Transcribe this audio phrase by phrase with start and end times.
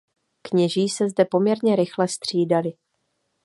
[0.41, 2.73] Kněží se zde poměrně rychle střídali.